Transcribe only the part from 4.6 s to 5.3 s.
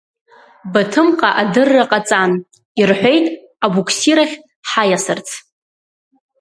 ҳаиасырц.